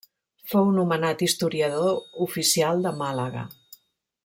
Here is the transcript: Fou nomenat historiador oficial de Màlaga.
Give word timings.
Fou 0.53 0.71
nomenat 0.77 1.21
historiador 1.27 2.25
oficial 2.29 2.83
de 2.87 2.95
Màlaga. 3.03 3.47